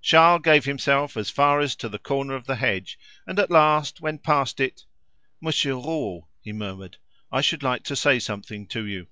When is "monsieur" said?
5.40-5.74